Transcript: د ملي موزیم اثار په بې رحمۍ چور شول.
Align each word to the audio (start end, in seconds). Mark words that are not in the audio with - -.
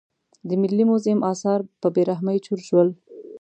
د 0.47 0.49
ملي 0.61 0.83
موزیم 0.89 1.19
اثار 1.31 1.59
په 1.81 1.87
بې 1.93 2.03
رحمۍ 2.09 2.37
چور 2.45 2.59
شول. 2.67 2.89